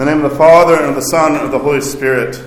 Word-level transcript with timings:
In 0.00 0.06
the 0.06 0.14
name 0.14 0.24
of 0.24 0.30
the 0.30 0.38
Father, 0.38 0.76
and 0.76 0.86
of 0.86 0.94
the 0.94 1.02
Son, 1.02 1.34
and 1.34 1.44
of 1.44 1.50
the 1.50 1.58
Holy 1.58 1.82
Spirit. 1.82 2.42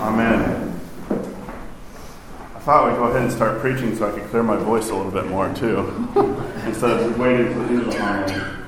Amen. 0.00 0.80
I 1.08 2.58
thought 2.58 2.90
we'd 2.90 2.96
go 2.96 3.04
ahead 3.04 3.22
and 3.22 3.30
start 3.30 3.60
preaching 3.60 3.94
so 3.94 4.08
I 4.08 4.18
could 4.18 4.28
clear 4.30 4.42
my 4.42 4.56
voice 4.56 4.90
a 4.90 4.96
little 4.96 5.12
bit 5.12 5.28
more, 5.28 5.46
too, 5.54 5.78
instead 6.66 6.90
of 6.90 7.16
waiting 7.16 7.54
for 7.54 7.60
the 7.72 7.96
end. 8.00 8.66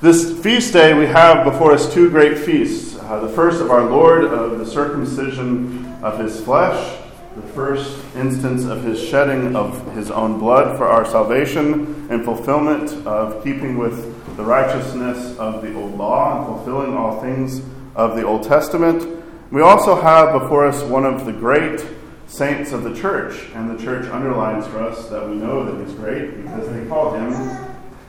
This 0.00 0.42
feast 0.42 0.72
day, 0.72 0.94
we 0.94 1.04
have 1.04 1.44
before 1.44 1.72
us 1.72 1.92
two 1.92 2.08
great 2.08 2.38
feasts. 2.38 2.98
Uh, 3.00 3.20
the 3.20 3.28
first 3.28 3.60
of 3.60 3.70
our 3.70 3.84
Lord, 3.84 4.24
of 4.24 4.58
the 4.58 4.64
circumcision 4.64 5.92
of 6.02 6.18
his 6.18 6.42
flesh, 6.42 7.02
the 7.34 7.42
first 7.48 8.02
instance 8.14 8.64
of 8.64 8.82
his 8.82 8.98
shedding 8.98 9.54
of 9.54 9.92
his 9.92 10.10
own 10.10 10.38
blood 10.38 10.78
for 10.78 10.86
our 10.86 11.04
salvation 11.04 12.08
and 12.08 12.24
fulfillment 12.24 13.06
of 13.06 13.44
keeping 13.44 13.76
with 13.76 14.15
the 14.36 14.44
righteousness 14.44 15.36
of 15.38 15.62
the 15.62 15.74
old 15.74 15.96
law 15.96 16.38
and 16.38 16.46
fulfilling 16.46 16.94
all 16.94 17.20
things 17.20 17.62
of 17.94 18.16
the 18.16 18.22
Old 18.22 18.42
Testament. 18.42 19.24
We 19.50 19.62
also 19.62 19.98
have 20.00 20.40
before 20.40 20.66
us 20.66 20.82
one 20.82 21.06
of 21.06 21.24
the 21.24 21.32
great 21.32 21.84
saints 22.26 22.72
of 22.72 22.82
the 22.82 22.94
church, 22.94 23.48
and 23.54 23.70
the 23.70 23.82
church 23.82 24.06
underlines 24.10 24.66
for 24.66 24.82
us 24.82 25.08
that 25.08 25.26
we 25.28 25.36
know 25.36 25.64
that 25.64 25.86
he's 25.86 25.96
great 25.96 26.42
because 26.42 26.68
they 26.68 26.84
call 26.86 27.14
him 27.14 27.56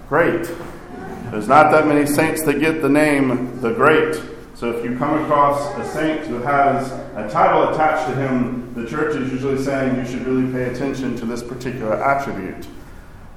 great. 0.10 0.50
There's 1.32 1.48
not 1.48 1.72
that 1.72 1.88
many 1.88 2.06
saints 2.06 2.44
that 2.44 2.60
get 2.60 2.82
the 2.82 2.90
name 2.90 3.62
the 3.62 3.74
great. 3.74 4.22
So 4.56 4.72
if 4.72 4.84
you 4.84 4.98
come 4.98 5.24
across 5.24 5.78
a 5.78 5.94
saint 5.94 6.26
who 6.26 6.40
has 6.40 6.92
a 7.16 7.30
title 7.32 7.70
attached 7.70 8.10
to 8.10 8.16
him, 8.16 8.74
the 8.74 8.90
church 8.90 9.16
is 9.16 9.32
usually 9.32 9.64
saying 9.64 9.96
you 9.98 10.06
should 10.06 10.26
really 10.26 10.52
pay 10.52 10.74
attention 10.74 11.16
to 11.18 11.26
this 11.26 11.44
particular 11.44 11.94
attribute. 11.94 12.68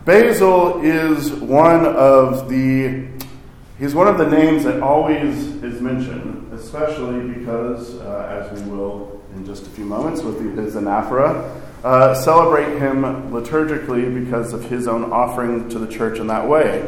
Basil 0.05 0.81
is 0.81 1.31
one 1.31 1.85
of 1.85 2.49
the 2.49 3.07
he's 3.79 3.95
one 3.95 4.09
of 4.09 4.17
the 4.17 4.27
names 4.27 4.65
that 4.65 4.81
always 4.81 5.37
is 5.63 5.83
mentioned, 5.83 6.51
especially 6.55 7.29
because, 7.35 7.97
uh, 7.97 8.47
as 8.51 8.59
we 8.59 8.71
will 8.71 9.23
in 9.35 9.45
just 9.45 9.67
a 9.67 9.71
few 9.71 9.85
moments 9.85 10.23
with 10.23 10.41
his 10.57 10.75
anaphora, 10.75 11.55
uh, 11.85 12.15
celebrate 12.15 12.79
him 12.79 13.03
liturgically 13.31 14.13
because 14.25 14.55
of 14.55 14.65
his 14.65 14.89
own 14.89 15.13
offering 15.13 15.69
to 15.69 15.79
the 15.79 15.87
church 15.87 16.19
in 16.19 16.27
that 16.29 16.49
way. 16.49 16.83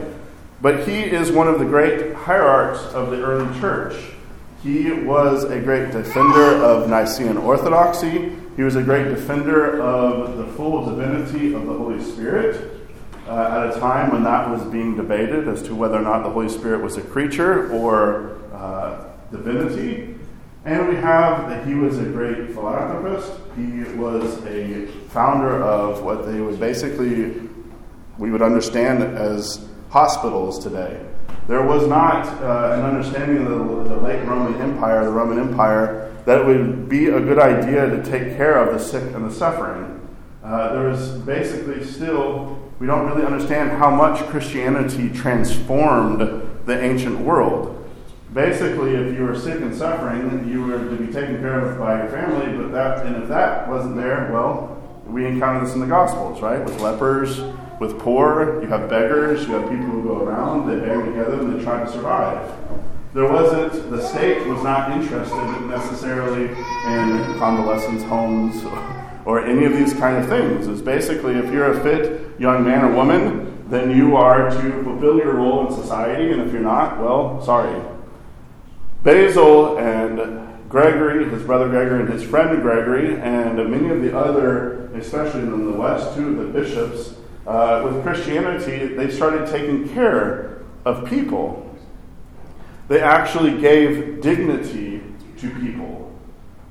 But 0.62 0.88
he 0.88 1.02
is 1.02 1.30
one 1.30 1.48
of 1.48 1.58
the 1.58 1.66
great 1.66 2.14
hierarchs 2.14 2.80
of 2.94 3.10
the 3.10 3.22
early 3.22 3.60
church. 3.60 3.94
He 4.62 4.90
was 4.90 5.44
a 5.44 5.60
great 5.60 5.92
defender 5.92 6.54
of 6.62 6.88
Nicene 6.88 7.36
orthodoxy. 7.36 8.36
He 8.56 8.62
was 8.62 8.76
a 8.76 8.82
great 8.82 9.04
defender 9.04 9.82
of 9.82 10.38
the 10.38 10.46
full 10.54 10.86
divinity 10.86 11.52
of 11.52 11.66
the 11.66 11.72
Holy 11.74 12.02
Spirit 12.02 12.71
uh, 13.32 13.66
at 13.66 13.74
a 13.74 13.80
time 13.80 14.12
when 14.12 14.22
that 14.24 14.50
was 14.50 14.62
being 14.64 14.94
debated 14.94 15.48
as 15.48 15.62
to 15.62 15.74
whether 15.74 15.96
or 15.96 16.02
not 16.02 16.22
the 16.22 16.28
Holy 16.28 16.50
Spirit 16.50 16.82
was 16.82 16.98
a 16.98 17.02
creature 17.02 17.72
or 17.72 18.36
uh, 18.52 19.08
divinity. 19.30 20.14
And 20.66 20.88
we 20.88 20.96
have 20.96 21.48
that 21.48 21.66
he 21.66 21.74
was 21.74 21.98
a 21.98 22.04
great 22.04 22.50
philanthropist. 22.50 23.32
He 23.56 23.84
was 23.96 24.44
a 24.44 24.86
founder 25.08 25.62
of 25.62 26.02
what 26.02 26.26
they 26.26 26.40
would 26.40 26.60
basically, 26.60 27.48
we 28.18 28.30
would 28.30 28.42
understand 28.42 29.02
as 29.02 29.66
hospitals 29.88 30.62
today. 30.62 31.00
There 31.48 31.62
was 31.62 31.88
not 31.88 32.26
uh, 32.26 32.76
an 32.78 32.84
understanding 32.84 33.46
of 33.46 33.48
the, 33.48 33.94
the 33.94 34.00
late 34.02 34.22
Roman 34.26 34.60
Empire, 34.60 35.04
the 35.06 35.10
Roman 35.10 35.38
Empire, 35.38 36.14
that 36.26 36.42
it 36.42 36.46
would 36.46 36.86
be 36.86 37.06
a 37.06 37.18
good 37.18 37.38
idea 37.38 37.88
to 37.88 38.02
take 38.04 38.36
care 38.36 38.62
of 38.62 38.74
the 38.74 38.78
sick 38.78 39.02
and 39.14 39.24
the 39.24 39.34
suffering. 39.34 40.00
Uh, 40.44 40.74
there 40.74 40.90
is 40.90 41.12
basically 41.20 41.82
still 41.82 42.71
we 42.82 42.88
don't 42.88 43.06
really 43.06 43.24
understand 43.24 43.70
how 43.70 43.88
much 43.88 44.18
Christianity 44.26 45.08
transformed 45.08 46.18
the 46.66 46.82
ancient 46.82 47.20
world. 47.20 47.88
Basically, 48.34 48.96
if 48.96 49.16
you 49.16 49.22
were 49.22 49.38
sick 49.38 49.60
and 49.60 49.72
suffering, 49.72 50.48
you 50.48 50.64
were 50.64 50.78
to 50.78 50.96
be 50.96 51.12
taken 51.12 51.38
care 51.38 51.60
of 51.60 51.78
by 51.78 51.98
your 51.98 52.08
family, 52.10 52.60
but 52.60 52.72
that 52.72 53.06
and 53.06 53.22
if 53.22 53.28
that 53.28 53.68
wasn't 53.68 53.94
there, 53.94 54.28
well, 54.32 54.82
we 55.06 55.24
encounter 55.26 55.64
this 55.64 55.74
in 55.74 55.80
the 55.80 55.86
Gospels, 55.86 56.42
right? 56.42 56.64
With 56.64 56.80
lepers, 56.80 57.40
with 57.78 58.00
poor, 58.00 58.60
you 58.60 58.66
have 58.66 58.90
beggars, 58.90 59.46
you 59.46 59.54
have 59.54 59.70
people 59.70 59.86
who 59.86 60.02
go 60.02 60.24
around, 60.24 60.68
they 60.68 60.84
beg 60.84 61.04
together 61.04 61.38
and 61.38 61.56
they 61.56 61.62
try 61.62 61.84
to 61.84 61.88
survive. 61.88 62.52
There 63.14 63.30
wasn't, 63.30 63.92
the 63.92 64.02
state 64.02 64.44
was 64.48 64.60
not 64.64 64.90
interested 64.90 65.66
necessarily 65.68 66.48
in 66.48 67.38
convalescence 67.38 68.02
homes 68.02 68.64
or 69.24 69.44
any 69.44 69.64
of 69.64 69.72
these 69.72 69.94
kind 69.94 70.16
of 70.16 70.28
things. 70.28 70.66
It's 70.66 70.80
basically 70.80 71.34
if 71.34 71.52
you're 71.52 71.72
a 71.72 71.80
fit 71.82 72.38
young 72.38 72.64
man 72.64 72.84
or 72.84 72.92
woman, 72.92 73.68
then 73.68 73.96
you 73.96 74.16
are 74.16 74.50
to 74.50 74.82
fulfill 74.82 75.16
your 75.16 75.34
role 75.34 75.66
in 75.66 75.74
society, 75.74 76.32
and 76.32 76.42
if 76.42 76.52
you're 76.52 76.62
not, 76.62 77.00
well, 77.00 77.42
sorry. 77.42 77.80
Basil 79.02 79.78
and 79.78 80.68
Gregory, 80.68 81.28
his 81.28 81.42
brother 81.42 81.68
Gregory, 81.68 82.00
and 82.00 82.08
his 82.08 82.22
friend 82.22 82.60
Gregory, 82.62 83.18
and 83.20 83.56
many 83.70 83.88
of 83.88 84.02
the 84.02 84.16
other, 84.16 84.86
especially 84.94 85.40
in 85.40 85.70
the 85.70 85.72
West, 85.72 86.14
too, 86.14 86.36
the 86.36 86.44
bishops, 86.44 87.14
uh, 87.46 87.82
with 87.84 88.02
Christianity, 88.02 88.94
they 88.94 89.10
started 89.10 89.48
taking 89.48 89.88
care 89.88 90.62
of 90.84 91.08
people. 91.08 91.68
They 92.88 93.00
actually 93.00 93.60
gave 93.60 94.20
dignity 94.20 95.02
to 95.38 95.50
people, 95.60 96.12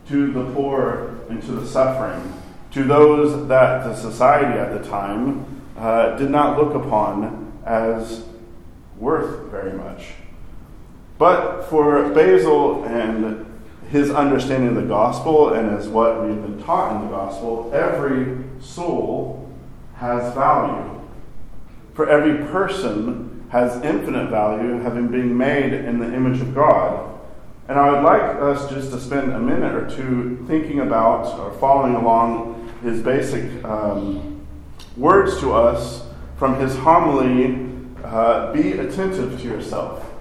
to 0.08 0.32
the 0.32 0.46
poor 0.54 1.16
and 1.30 1.42
to 1.44 1.52
the 1.54 1.66
suffering 1.66 2.41
to 2.72 2.84
those 2.84 3.48
that 3.48 3.84
the 3.84 3.96
society 3.96 4.58
at 4.58 4.72
the 4.72 4.88
time 4.90 5.46
uh, 5.78 6.16
did 6.16 6.30
not 6.30 6.58
look 6.58 6.74
upon 6.74 7.52
as 7.66 8.26
worth 8.98 9.50
very 9.50 9.74
much. 9.74 10.08
But 11.18 11.64
for 11.64 12.10
Basil 12.10 12.84
and 12.86 13.46
his 13.90 14.10
understanding 14.10 14.70
of 14.70 14.76
the 14.76 14.88
gospel, 14.88 15.54
and 15.54 15.70
as 15.78 15.88
what 15.88 16.24
we've 16.24 16.42
been 16.42 16.64
taught 16.64 16.96
in 16.96 17.08
the 17.08 17.16
gospel, 17.16 17.70
every 17.74 18.38
soul 18.62 19.52
has 19.96 20.34
value. 20.34 21.02
For 21.94 22.08
every 22.08 22.46
person 22.48 23.46
has 23.50 23.84
infinite 23.84 24.30
value, 24.30 24.80
having 24.80 25.10
been 25.10 25.38
made 25.38 25.74
in 25.74 26.00
the 26.00 26.14
image 26.14 26.40
of 26.42 26.56
God. 26.56 27.20
And 27.68 27.78
I 27.78 27.92
would 27.92 28.04
like 28.04 28.22
us 28.22 28.70
just 28.70 28.92
to 28.92 29.00
spend 29.00 29.34
a 29.34 29.40
minute 29.40 29.74
or 29.76 29.90
two 29.90 30.44
thinking 30.48 30.80
about 30.80 31.38
or 31.38 31.52
following 31.60 31.96
along 31.96 32.61
his 32.82 33.02
basic 33.02 33.64
um, 33.64 34.46
words 34.98 35.40
to 35.40 35.54
us 35.54 36.06
from 36.38 36.60
his 36.60 36.76
homily 36.78 37.70
uh, 38.04 38.52
Be 38.52 38.74
attentive 38.74 39.40
to 39.40 39.48
yourself. 39.48 40.12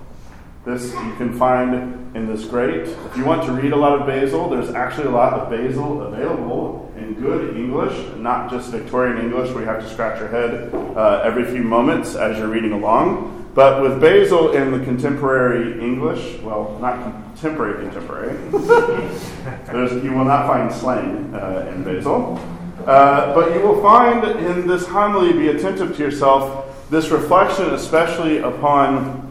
This 0.65 0.93
you 0.93 1.15
can 1.17 1.37
find 1.39 2.15
in 2.15 2.27
this 2.27 2.45
great. 2.45 2.87
If 2.87 3.17
you 3.17 3.25
want 3.25 3.45
to 3.47 3.53
read 3.53 3.73
a 3.73 3.77
lot 3.77 3.99
of 3.99 4.07
Basil, 4.07 4.51
there's 4.51 4.71
actually 4.71 5.07
a 5.07 5.11
lot 5.11 5.33
of 5.33 5.49
Basil 5.49 6.03
available 6.03 6.93
in 6.97 7.15
good 7.15 7.57
English, 7.57 7.97
not 8.17 8.51
just 8.51 8.71
Victorian 8.71 9.19
English 9.19 9.51
where 9.51 9.61
you 9.61 9.69
have 9.69 9.81
to 9.83 9.89
scratch 9.89 10.21
your 10.21 10.29
head 10.29 10.75
uh, 10.75 11.23
every 11.25 11.45
few 11.45 11.63
moments 11.63 12.15
as 12.15 12.37
you're 12.37 12.49
reading 12.49 12.73
along. 12.73 13.40
But 13.55 13.83
with 13.83 14.01
Basil 14.01 14.53
in 14.53 14.71
the 14.71 14.79
contemporary 14.85 15.81
English, 15.81 16.41
well, 16.41 16.79
not 16.81 17.03
contemporary 17.03 17.83
contemporary, 17.83 18.37
you 20.05 20.13
will 20.13 20.25
not 20.25 20.47
find 20.47 20.73
slang 20.73 21.35
uh, 21.35 21.73
in 21.75 21.83
Basil. 21.83 22.39
Uh, 22.87 23.35
but 23.35 23.55
you 23.55 23.61
will 23.61 23.83
find 23.83 24.25
in 24.41 24.67
this 24.67 24.87
homily, 24.87 25.33
be 25.33 25.49
attentive 25.49 25.97
to 25.97 26.03
yourself, 26.03 26.89
this 26.91 27.11
reflection, 27.11 27.75
especially 27.75 28.39
upon 28.39 29.29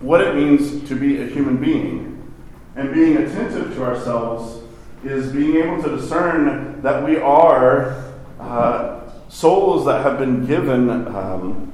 what 0.00 0.20
it 0.20 0.34
means 0.34 0.86
to 0.88 0.96
be 0.96 1.22
a 1.22 1.26
human 1.26 1.56
being. 1.56 2.32
And 2.76 2.92
being 2.92 3.16
attentive 3.18 3.74
to 3.74 3.84
ourselves 3.84 4.62
is 5.04 5.32
being 5.32 5.56
able 5.56 5.82
to 5.82 5.96
discern 5.96 6.82
that 6.82 7.04
we 7.04 7.16
are 7.18 8.12
uh, 8.38 9.10
souls 9.28 9.84
that 9.86 10.02
have 10.02 10.18
been 10.18 10.44
given 10.46 10.90
um, 11.08 11.72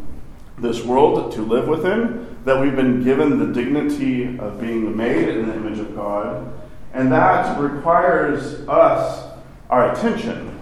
this 0.59 0.85
world 0.85 1.33
to 1.33 1.43
live 1.43 1.69
within, 1.69 2.37
that 2.45 2.61
we've 2.61 2.77
been 2.77 3.03
given 3.03 3.39
the 3.39 3.53
dignity 3.53 4.39
of 4.39 4.61
being 4.61 4.97
made 4.97 5.29
in 5.29 5.49
the 5.49 5.55
image 5.55 5.79
of 5.79 5.95
God, 5.95 6.53
and 6.93 7.13
that 7.13 7.59
requires 7.61 8.67
us 8.69 9.31
our 9.69 9.93
attention. 9.93 10.53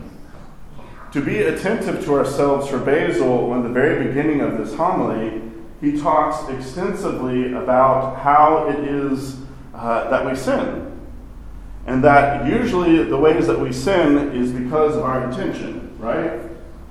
To 1.12 1.20
be 1.20 1.42
attentive 1.42 2.04
to 2.06 2.14
ourselves 2.14 2.68
for 2.68 2.78
Basil, 2.78 3.54
in 3.54 3.62
the 3.62 3.68
very 3.68 4.04
beginning 4.08 4.40
of 4.40 4.58
this 4.58 4.74
homily, 4.74 5.42
he 5.80 6.00
talks 6.00 6.48
extensively 6.50 7.52
about 7.52 8.18
how 8.18 8.68
it 8.68 8.80
is 8.80 9.36
uh, 9.74 10.10
that 10.10 10.26
we 10.26 10.34
sin. 10.34 10.90
And 11.86 12.02
that 12.02 12.46
usually 12.48 13.04
the 13.04 13.18
ways 13.18 13.46
that 13.46 13.60
we 13.60 13.72
sin 13.72 14.34
is 14.34 14.50
because 14.50 14.96
of 14.96 15.02
our 15.02 15.28
intention, 15.28 15.96
right? 16.00 16.40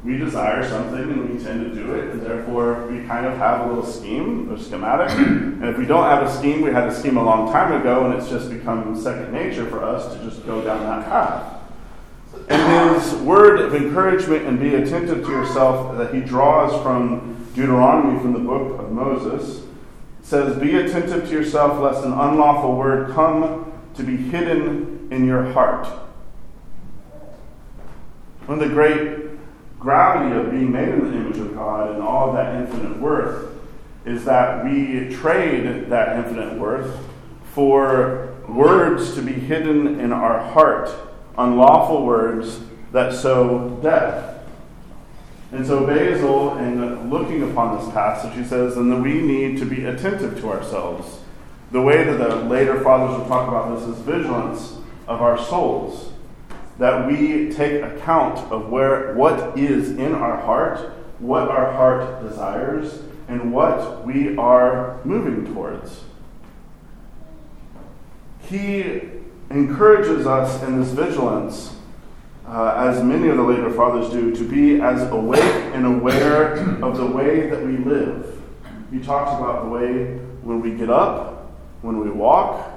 We 0.03 0.17
desire 0.17 0.67
something 0.67 0.99
and 0.99 1.29
we 1.29 1.41
tend 1.41 1.63
to 1.63 1.73
do 1.73 1.95
it, 1.95 2.09
and 2.11 2.21
therefore 2.21 2.87
we 2.87 3.05
kind 3.05 3.25
of 3.25 3.37
have 3.37 3.61
a 3.61 3.67
little 3.67 3.85
scheme 3.85 4.51
or 4.51 4.57
schematic. 4.57 5.09
and 5.17 5.63
if 5.63 5.77
we 5.77 5.85
don't 5.85 6.03
have 6.03 6.23
a 6.23 6.31
scheme, 6.37 6.61
we 6.61 6.71
had 6.71 6.87
a 6.87 6.93
scheme 6.93 7.17
a 7.17 7.23
long 7.23 7.51
time 7.51 7.79
ago, 7.79 8.05
and 8.05 8.13
it's 8.13 8.29
just 8.29 8.49
become 8.49 8.99
second 8.99 9.31
nature 9.31 9.65
for 9.65 9.83
us 9.83 10.13
to 10.13 10.23
just 10.23 10.45
go 10.45 10.61
down 10.63 10.83
that 10.83 11.05
path. 11.05 11.59
And 12.49 13.01
his 13.01 13.13
word 13.21 13.61
of 13.61 13.73
encouragement 13.73 14.45
and 14.45 14.59
be 14.59 14.75
attentive 14.75 15.25
to 15.25 15.31
yourself 15.31 15.97
that 15.97 16.13
he 16.13 16.19
draws 16.19 16.81
from 16.83 17.47
Deuteronomy 17.55 18.19
from 18.19 18.33
the 18.33 18.39
book 18.39 18.79
of 18.79 18.91
Moses 18.91 19.63
says, 20.23 20.57
Be 20.59 20.75
attentive 20.75 21.27
to 21.27 21.31
yourself, 21.31 21.79
lest 21.79 22.03
an 22.03 22.13
unlawful 22.13 22.75
word 22.75 23.13
come 23.13 23.71
to 23.95 24.03
be 24.03 24.17
hidden 24.17 25.07
in 25.11 25.25
your 25.25 25.51
heart. 25.51 25.85
One 28.45 28.61
of 28.61 28.67
the 28.67 28.73
great 28.73 29.22
gravity 29.83 30.33
of 30.33 30.49
being 30.49 30.71
made 30.71 30.87
in 30.87 31.11
the 31.11 31.17
image 31.17 31.37
of 31.37 31.53
God 31.53 31.91
and 31.91 32.01
all 32.01 32.29
of 32.29 32.35
that 32.35 32.55
infinite 32.55 32.97
worth 32.99 33.49
is 34.05 34.23
that 34.23 34.63
we 34.63 35.13
trade 35.13 35.89
that 35.89 36.17
infinite 36.17 36.57
worth 36.57 36.97
for 37.53 38.33
words 38.47 39.13
to 39.15 39.21
be 39.21 39.33
hidden 39.33 39.99
in 39.99 40.13
our 40.13 40.39
heart, 40.39 40.89
unlawful 41.37 42.05
words 42.05 42.61
that 42.93 43.13
sow 43.13 43.77
death. 43.81 44.39
And 45.51 45.67
so 45.67 45.85
Basil, 45.85 46.57
in 46.57 47.09
looking 47.09 47.43
upon 47.51 47.77
this 47.77 47.93
passage, 47.93 48.33
he 48.35 48.45
says, 48.45 48.77
and 48.77 48.89
then 48.91 49.01
we 49.03 49.21
need 49.21 49.57
to 49.59 49.65
be 49.65 49.85
attentive 49.85 50.39
to 50.39 50.49
ourselves. 50.49 51.19
The 51.71 51.81
way 51.81 52.05
that 52.05 52.17
the 52.17 52.35
later 52.45 52.79
fathers 52.81 53.19
will 53.19 53.27
talk 53.27 53.49
about 53.49 53.77
this 53.77 53.87
is 53.87 53.99
vigilance 53.99 54.77
of 55.07 55.21
our 55.21 55.37
souls. 55.37 56.12
That 56.79 57.07
we 57.07 57.51
take 57.51 57.83
account 57.83 58.39
of 58.51 58.69
where 58.69 59.13
what 59.13 59.57
is 59.57 59.91
in 59.91 60.15
our 60.15 60.37
heart, 60.37 60.79
what 61.19 61.49
our 61.49 61.71
heart 61.71 62.21
desires, 62.27 63.01
and 63.27 63.53
what 63.53 64.05
we 64.05 64.35
are 64.37 64.99
moving 65.05 65.45
towards. 65.53 66.01
He 68.49 69.01
encourages 69.49 70.25
us 70.25 70.61
in 70.63 70.79
this 70.79 70.89
vigilance 70.89 71.75
uh, 72.47 72.73
as 72.75 73.01
many 73.01 73.29
of 73.29 73.37
the 73.37 73.43
later 73.43 73.71
fathers 73.71 74.11
do, 74.11 74.35
to 74.35 74.47
be 74.47 74.81
as 74.81 75.09
awake 75.11 75.41
and 75.73 75.85
aware 75.85 76.55
of 76.83 76.97
the 76.97 77.05
way 77.05 77.49
that 77.49 77.63
we 77.63 77.77
live. 77.77 78.41
He 78.91 78.99
talks 78.99 79.31
about 79.31 79.63
the 79.63 79.69
way 79.69 80.17
when 80.43 80.61
we 80.61 80.71
get 80.71 80.89
up, 80.89 81.51
when 81.81 81.99
we 81.99 82.09
walk, 82.09 82.69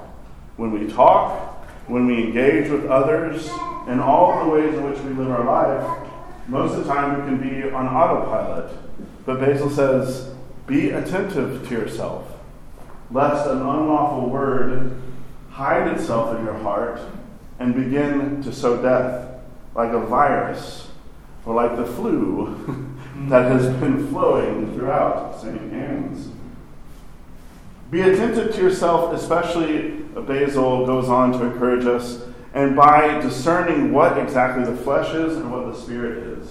when 0.55 0.71
we 0.71 0.91
talk, 0.91 1.53
when 1.87 2.07
we 2.07 2.23
engage 2.23 2.71
with 2.71 2.85
others, 2.85 3.49
and 3.87 3.99
all 4.01 4.45
the 4.45 4.51
ways 4.51 4.73
in 4.73 4.83
which 4.83 4.99
we 4.99 5.13
live 5.13 5.31
our 5.31 5.45
life. 5.45 6.09
Most 6.47 6.75
of 6.75 6.85
the 6.85 6.93
time, 6.93 7.19
we 7.19 7.27
can 7.27 7.49
be 7.49 7.69
on 7.69 7.87
autopilot. 7.87 8.71
But 9.25 9.39
Basil 9.39 9.69
says, 9.69 10.33
be 10.67 10.91
attentive 10.91 11.67
to 11.67 11.73
yourself, 11.73 12.27
lest 13.09 13.47
an 13.47 13.57
unlawful 13.57 14.29
word 14.29 15.01
hide 15.49 15.87
itself 15.87 16.37
in 16.37 16.45
your 16.45 16.57
heart 16.59 16.99
and 17.59 17.73
begin 17.73 18.43
to 18.43 18.53
sow 18.53 18.81
death 18.81 19.39
like 19.73 19.91
a 19.91 19.99
virus 19.99 20.89
or 21.45 21.55
like 21.55 21.75
the 21.77 21.85
flu 21.85 22.93
that 23.29 23.49
has 23.51 23.65
been 23.77 24.07
flowing 24.09 24.73
throughout 24.75 25.39
St. 25.41 25.73
Anne's. 25.73 26.29
Be 27.89 28.01
attentive 28.01 28.53
to 28.53 28.61
yourself, 28.61 29.13
especially 29.13 29.91
Basil 30.13 30.85
goes 30.85 31.07
on 31.07 31.31
to 31.33 31.45
encourage 31.45 31.85
us, 31.85 32.21
and 32.57 32.75
by 32.75 33.21
discerning 33.21 33.93
what 33.93 34.17
exactly 34.17 34.65
the 34.65 34.75
flesh 34.77 35.13
is 35.13 35.37
and 35.37 35.51
what 35.51 35.71
the 35.71 35.79
spirit 35.79 36.39
is. 36.39 36.49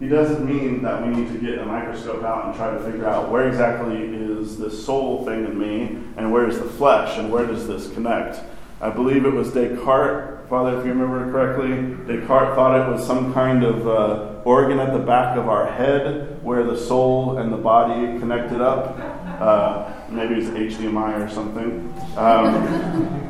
He 0.00 0.08
doesn't 0.08 0.44
mean 0.44 0.82
that 0.82 1.06
we 1.06 1.14
need 1.14 1.28
to 1.28 1.38
get 1.38 1.60
a 1.60 1.64
microscope 1.64 2.24
out 2.24 2.46
and 2.46 2.56
try 2.56 2.72
to 2.72 2.80
figure 2.80 3.06
out 3.06 3.30
where 3.30 3.46
exactly 3.46 3.96
is 3.96 4.58
the 4.58 4.68
soul 4.68 5.24
thing 5.24 5.44
in 5.44 5.56
me 5.56 6.02
and 6.16 6.32
where 6.32 6.48
is 6.48 6.58
the 6.58 6.64
flesh 6.64 7.16
and 7.16 7.30
where 7.30 7.46
does 7.46 7.68
this 7.68 7.92
connect. 7.94 8.40
I 8.80 8.90
believe 8.90 9.24
it 9.24 9.32
was 9.32 9.52
Descartes, 9.52 10.48
Father, 10.48 10.80
if 10.80 10.84
you 10.84 10.92
remember 10.92 11.30
correctly. 11.30 11.94
Descartes 12.12 12.56
thought 12.56 12.76
it 12.76 12.92
was 12.92 13.06
some 13.06 13.32
kind 13.32 13.62
of 13.62 13.86
uh, 13.86 14.40
organ 14.44 14.80
at 14.80 14.92
the 14.92 14.98
back 14.98 15.38
of 15.38 15.48
our 15.48 15.70
head 15.70 16.42
where 16.42 16.64
the 16.64 16.76
soul 16.76 17.38
and 17.38 17.52
the 17.52 17.56
body 17.56 18.18
connected 18.18 18.60
up. 18.60 18.98
Uh, 19.40 19.92
maybe 20.10 20.34
it's 20.34 20.48
HDMI 20.48 21.24
or 21.24 21.30
something. 21.32 21.94
Um, 22.16 23.23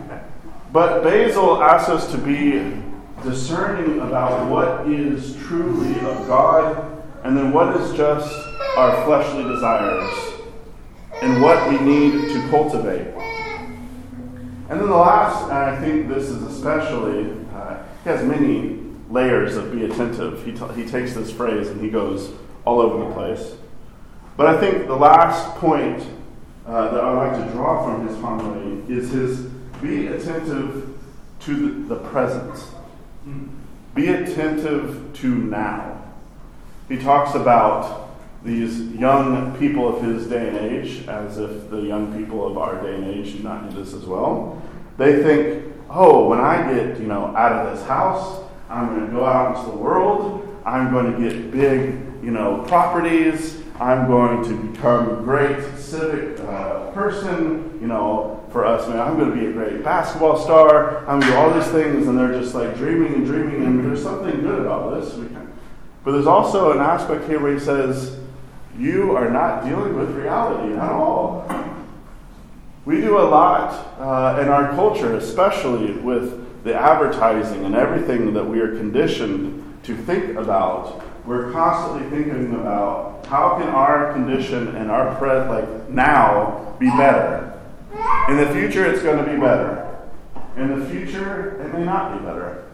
but 0.74 1.04
Basil 1.04 1.62
asks 1.62 1.88
us 1.88 2.10
to 2.10 2.18
be 2.18 2.82
discerning 3.22 4.00
about 4.00 4.50
what 4.50 4.90
is 4.90 5.36
truly 5.36 5.94
of 6.00 6.26
God 6.26 7.00
and 7.22 7.36
then 7.36 7.52
what 7.52 7.76
is 7.80 7.96
just 7.96 8.28
our 8.76 9.04
fleshly 9.04 9.44
desires 9.44 10.32
and 11.22 11.40
what 11.40 11.68
we 11.70 11.78
need 11.78 12.28
to 12.32 12.48
cultivate. 12.50 13.06
And 14.68 14.80
then 14.80 14.88
the 14.88 14.96
last, 14.96 15.44
and 15.44 15.52
I 15.52 15.80
think 15.80 16.08
this 16.08 16.24
is 16.24 16.42
especially, 16.42 17.30
uh, 17.54 17.80
he 18.02 18.10
has 18.10 18.24
many 18.24 18.80
layers 19.10 19.54
of 19.54 19.70
be 19.70 19.84
attentive. 19.84 20.44
He, 20.44 20.50
t- 20.50 20.74
he 20.74 20.84
takes 20.84 21.14
this 21.14 21.30
phrase 21.30 21.68
and 21.68 21.80
he 21.80 21.88
goes 21.88 22.32
all 22.64 22.80
over 22.80 23.04
the 23.04 23.14
place. 23.14 23.54
But 24.36 24.46
I 24.46 24.58
think 24.58 24.88
the 24.88 24.96
last 24.96 25.54
point 25.58 26.04
uh, 26.66 26.90
that 26.90 27.04
I'd 27.04 27.28
like 27.28 27.46
to 27.46 27.52
draw 27.52 27.84
from 27.84 28.08
his 28.08 28.16
homily 28.18 28.92
is 28.92 29.12
his 29.12 29.53
be 29.82 30.08
attentive 30.08 30.98
to 31.40 31.54
the, 31.54 31.94
the 31.94 32.00
present. 32.08 32.64
Be 33.94 34.08
attentive 34.08 35.10
to 35.14 35.28
now. 35.28 36.02
He 36.88 36.98
talks 36.98 37.34
about 37.34 38.10
these 38.44 38.80
young 38.92 39.56
people 39.58 39.96
of 39.96 40.02
his 40.02 40.26
day 40.26 40.48
and 40.48 40.56
age, 40.58 41.08
as 41.08 41.38
if 41.38 41.70
the 41.70 41.80
young 41.80 42.16
people 42.18 42.46
of 42.46 42.58
our 42.58 42.82
day 42.82 42.94
and 42.94 43.04
age 43.06 43.32
do 43.32 43.42
not 43.42 43.70
do 43.70 43.82
this 43.82 43.94
as 43.94 44.04
well. 44.04 44.62
They 44.98 45.22
think, 45.22 45.72
oh, 45.88 46.28
when 46.28 46.40
I 46.40 46.72
get, 46.72 47.00
you 47.00 47.06
know, 47.06 47.34
out 47.36 47.52
of 47.52 47.76
this 47.76 47.86
house, 47.86 48.42
I'm 48.68 48.88
going 48.88 49.06
to 49.06 49.12
go 49.12 49.24
out 49.24 49.56
into 49.56 49.70
the 49.70 49.76
world. 49.76 50.62
I'm 50.66 50.92
going 50.92 51.12
to 51.12 51.28
get 51.28 51.50
big, 51.50 51.94
you 52.22 52.30
know, 52.30 52.64
properties. 52.68 53.62
I'm 53.80 54.06
going 54.06 54.44
to 54.44 54.72
become 54.72 55.10
a 55.10 55.22
great 55.22 55.78
civic 55.78 56.40
uh, 56.40 56.90
person. 56.90 57.78
You 57.80 57.86
know, 57.86 58.43
for 58.54 58.64
us, 58.64 58.88
man, 58.88 59.00
I'm 59.00 59.18
going 59.18 59.30
to 59.30 59.36
be 59.36 59.46
a 59.46 59.52
great 59.52 59.82
basketball 59.82 60.38
star. 60.38 61.00
I'm 61.08 61.18
going 61.18 61.22
to 61.22 61.26
do 61.26 61.34
all 61.34 61.52
these 61.52 61.66
things, 61.72 62.06
and 62.06 62.16
they're 62.16 62.40
just 62.40 62.54
like 62.54 62.76
dreaming 62.76 63.12
and 63.14 63.26
dreaming. 63.26 63.66
And 63.66 63.84
there's 63.84 64.00
something 64.00 64.42
good 64.42 64.60
about 64.60 64.94
this. 64.94 65.12
But 66.04 66.12
there's 66.12 66.28
also 66.28 66.70
an 66.70 66.78
aspect 66.78 67.28
here 67.28 67.40
where 67.40 67.52
he 67.52 67.58
says, 67.58 68.16
you 68.78 69.16
are 69.16 69.28
not 69.28 69.64
dealing 69.64 69.96
with 69.96 70.10
reality 70.10 70.72
at 70.74 70.88
all. 70.88 71.50
We 72.84 73.00
do 73.00 73.18
a 73.18 73.26
lot 73.26 73.72
uh, 73.98 74.40
in 74.40 74.46
our 74.48 74.70
culture, 74.76 75.16
especially 75.16 75.90
with 75.94 76.62
the 76.62 76.76
advertising 76.76 77.64
and 77.64 77.74
everything 77.74 78.34
that 78.34 78.44
we 78.44 78.60
are 78.60 78.76
conditioned 78.76 79.80
to 79.82 79.96
think 79.96 80.36
about. 80.36 81.02
We're 81.26 81.50
constantly 81.50 82.08
thinking 82.16 82.54
about 82.54 83.26
how 83.26 83.58
can 83.58 83.68
our 83.70 84.12
condition 84.12 84.76
and 84.76 84.92
our 84.92 85.16
present, 85.16 85.50
like 85.50 85.90
now, 85.90 86.76
be 86.78 86.86
better. 86.90 87.53
In 88.28 88.36
the 88.36 88.50
future, 88.52 88.84
it's 88.84 89.02
going 89.02 89.24
to 89.24 89.30
be 89.30 89.38
better. 89.38 89.98
In 90.56 90.78
the 90.78 90.86
future, 90.86 91.60
it 91.60 91.72
may 91.72 91.84
not 91.84 92.18
be 92.18 92.24
better. 92.24 92.64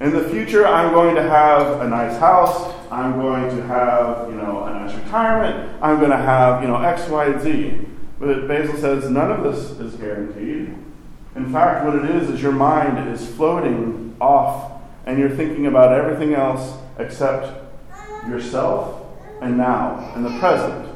In 0.00 0.12
the 0.12 0.28
future, 0.30 0.66
I'm 0.66 0.92
going 0.92 1.14
to 1.14 1.22
have 1.22 1.80
a 1.80 1.88
nice 1.88 2.18
house. 2.18 2.74
I'm 2.90 3.12
going 3.12 3.56
to 3.56 3.62
have, 3.64 4.28
you 4.28 4.34
know, 4.34 4.64
a 4.64 4.70
nice 4.70 4.94
retirement. 4.96 5.78
I'm 5.80 5.98
going 5.98 6.10
to 6.10 6.16
have, 6.16 6.62
you 6.62 6.68
know, 6.68 6.76
X, 6.76 7.08
Y, 7.08 7.38
Z. 7.38 7.80
But 8.18 8.48
Basil 8.48 8.76
says 8.76 9.08
none 9.08 9.30
of 9.30 9.44
this 9.44 9.78
is 9.78 9.94
guaranteed. 9.94 10.74
In 11.34 11.52
fact, 11.52 11.84
what 11.84 11.94
it 11.94 12.10
is 12.10 12.30
is 12.30 12.42
your 12.42 12.52
mind 12.52 13.08
is 13.08 13.26
floating 13.34 14.16
off 14.20 14.82
and 15.06 15.18
you're 15.18 15.30
thinking 15.30 15.66
about 15.66 15.92
everything 15.92 16.34
else 16.34 16.76
except 16.98 17.64
yourself 18.28 19.06
and 19.40 19.56
now 19.56 20.12
and 20.14 20.24
the 20.24 20.38
present. 20.38 20.91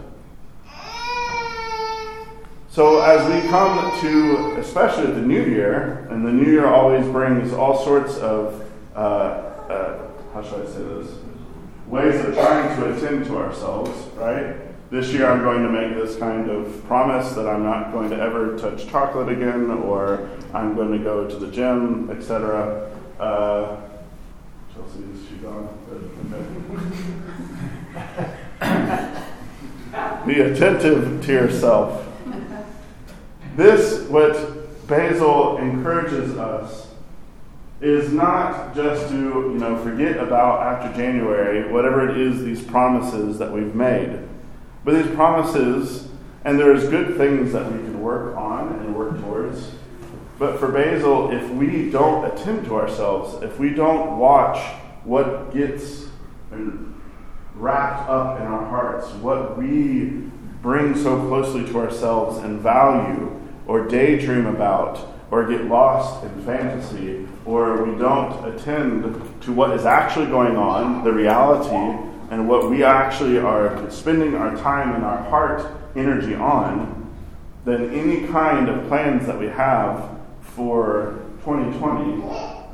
So, 2.76 3.00
as 3.00 3.24
we 3.32 3.48
come 3.48 3.98
to, 4.02 4.60
especially 4.60 5.06
the 5.06 5.22
new 5.22 5.42
year, 5.42 6.06
and 6.10 6.26
the 6.26 6.30
new 6.30 6.44
year 6.44 6.66
always 6.66 7.06
brings 7.06 7.54
all 7.54 7.82
sorts 7.82 8.18
of 8.18 8.70
uh, 8.94 8.98
uh, 8.98 10.08
how 10.34 10.42
should 10.42 10.60
I 10.60 10.66
say 10.66 10.82
this? 10.82 11.10
Ways 11.86 12.22
of 12.22 12.34
trying 12.34 12.78
to 12.78 12.94
attend 12.94 13.24
to 13.28 13.38
ourselves, 13.38 13.90
right? 14.16 14.56
This 14.90 15.10
year 15.14 15.26
I'm 15.26 15.42
going 15.42 15.62
to 15.62 15.70
make 15.70 15.94
this 15.94 16.18
kind 16.18 16.50
of 16.50 16.84
promise 16.86 17.32
that 17.32 17.48
I'm 17.48 17.62
not 17.62 17.92
going 17.92 18.10
to 18.10 18.20
ever 18.20 18.58
touch 18.58 18.86
chocolate 18.86 19.30
again, 19.30 19.70
or 19.70 20.28
I'm 20.52 20.74
going 20.74 20.92
to 20.92 20.98
go 20.98 21.26
to 21.26 21.34
the 21.34 21.50
gym, 21.50 22.10
etc. 22.10 22.92
Uh, 23.18 23.80
Chelsea, 24.74 24.98
is 25.14 25.26
she 25.26 25.36
gone? 25.36 25.66
Be 30.26 30.40
attentive 30.40 31.24
to 31.24 31.32
yourself. 31.32 32.05
This, 33.56 34.06
what 34.10 34.86
Basil 34.86 35.56
encourages 35.56 36.36
us 36.36 36.88
is 37.80 38.12
not 38.12 38.74
just 38.74 39.08
to 39.08 39.14
you 39.14 39.58
know 39.58 39.82
forget 39.82 40.18
about 40.18 40.60
after 40.60 40.94
January 40.94 41.72
whatever 41.72 42.06
it 42.06 42.18
is 42.18 42.44
these 42.44 42.62
promises 42.62 43.38
that 43.38 43.50
we've 43.50 43.74
made, 43.74 44.20
but 44.84 45.02
these 45.02 45.14
promises, 45.14 46.06
and 46.44 46.58
there's 46.58 46.86
good 46.90 47.16
things 47.16 47.54
that 47.54 47.64
we 47.72 47.78
can 47.78 48.02
work 48.02 48.36
on 48.36 48.74
and 48.80 48.94
work 48.94 49.18
towards. 49.22 49.70
But 50.38 50.58
for 50.60 50.70
Basil, 50.70 51.30
if 51.30 51.48
we 51.48 51.90
don't 51.90 52.30
attend 52.30 52.66
to 52.66 52.76
ourselves, 52.76 53.42
if 53.42 53.58
we 53.58 53.70
don't 53.70 54.18
watch 54.18 54.58
what 55.04 55.54
gets 55.54 56.08
wrapped 57.54 58.10
up 58.10 58.38
in 58.38 58.46
our 58.46 58.66
hearts, 58.66 59.08
what 59.14 59.56
we 59.56 60.24
bring 60.60 60.94
so 60.94 61.26
closely 61.26 61.64
to 61.64 61.78
ourselves 61.78 62.36
and 62.44 62.60
value 62.60 63.32
or 63.66 63.86
daydream 63.86 64.46
about 64.46 65.14
or 65.30 65.46
get 65.46 65.64
lost 65.64 66.24
in 66.24 66.42
fantasy 66.44 67.26
or 67.44 67.84
we 67.84 67.98
don't 67.98 68.54
attend 68.54 69.04
to 69.40 69.52
what 69.52 69.70
is 69.70 69.86
actually 69.86 70.26
going 70.26 70.56
on, 70.56 71.04
the 71.04 71.12
reality, 71.12 72.02
and 72.30 72.48
what 72.48 72.68
we 72.68 72.82
actually 72.82 73.38
are 73.38 73.88
spending 73.90 74.34
our 74.34 74.56
time 74.56 74.94
and 74.94 75.04
our 75.04 75.22
heart 75.24 75.64
energy 75.94 76.34
on, 76.34 77.14
then 77.64 77.90
any 77.92 78.26
kind 78.28 78.68
of 78.68 78.86
plans 78.88 79.26
that 79.26 79.38
we 79.38 79.46
have 79.46 80.10
for 80.40 81.22
2020, 81.44 82.22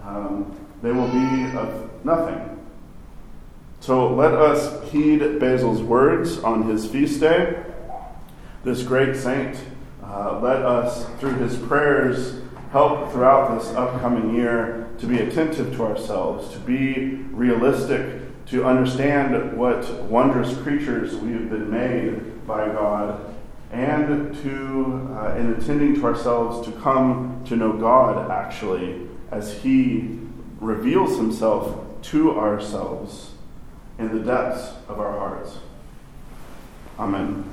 um, 0.05 0.57
they 0.83 0.91
will 0.91 1.09
be 1.09 1.57
of 1.57 2.05
nothing. 2.05 2.49
So 3.81 4.15
let 4.15 4.33
us 4.33 4.91
heed 4.91 5.39
Basil's 5.39 5.83
words 5.83 6.39
on 6.39 6.69
his 6.69 6.87
feast 6.87 7.21
day. 7.21 7.63
This 8.65 8.83
great 8.83 9.17
saint, 9.17 9.59
uh, 10.13 10.39
let 10.41 10.63
us, 10.63 11.07
through 11.19 11.35
his 11.37 11.57
prayers, 11.57 12.43
help 12.71 13.11
throughout 13.11 13.59
this 13.59 13.69
upcoming 13.75 14.35
year 14.35 14.89
to 14.99 15.07
be 15.07 15.19
attentive 15.19 15.75
to 15.75 15.85
ourselves, 15.85 16.53
to 16.53 16.59
be 16.59 17.15
realistic, 17.33 18.21
to 18.47 18.65
understand 18.65 19.57
what 19.57 19.91
wondrous 20.05 20.55
creatures 20.59 21.17
we 21.17 21.33
have 21.33 21.49
been 21.49 21.71
made 21.71 22.47
by 22.47 22.67
God, 22.67 23.35
and 23.71 24.35
to, 24.43 25.17
uh, 25.17 25.35
in 25.37 25.55
attending 25.55 25.95
to 25.95 26.05
ourselves, 26.05 26.67
to 26.67 26.73
come 26.81 27.43
to 27.47 27.57
know 27.57 27.73
God 27.73 28.31
actually 28.31 29.09
as 29.31 29.63
He 29.63 30.19
reveals 30.61 31.17
Himself 31.17 32.03
to 32.03 32.39
ourselves 32.39 33.31
in 33.99 34.13
the 34.13 34.23
depths 34.23 34.75
of 34.89 35.01
our 35.01 35.19
hearts. 35.19 35.57
Amen. 36.99 37.52